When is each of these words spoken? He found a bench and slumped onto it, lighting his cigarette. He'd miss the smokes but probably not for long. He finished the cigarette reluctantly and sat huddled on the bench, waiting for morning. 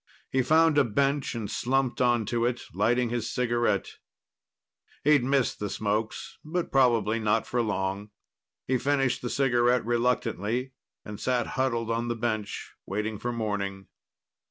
He 0.31 0.41
found 0.41 0.79
a 0.79 0.83
bench 0.83 1.35
and 1.35 1.47
slumped 1.47 2.01
onto 2.01 2.43
it, 2.43 2.61
lighting 2.73 3.09
his 3.09 3.29
cigarette. 3.29 3.97
He'd 5.03 5.23
miss 5.23 5.53
the 5.53 5.69
smokes 5.69 6.39
but 6.43 6.71
probably 6.71 7.19
not 7.19 7.45
for 7.45 7.61
long. 7.61 8.09
He 8.65 8.79
finished 8.79 9.21
the 9.21 9.29
cigarette 9.29 9.85
reluctantly 9.85 10.73
and 11.05 11.19
sat 11.19 11.45
huddled 11.53 11.91
on 11.91 12.07
the 12.07 12.15
bench, 12.15 12.73
waiting 12.87 13.19
for 13.19 13.31
morning. 13.31 13.89